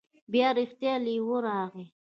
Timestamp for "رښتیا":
0.57-0.93